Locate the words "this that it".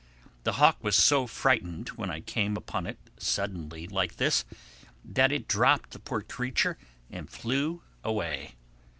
4.17-5.47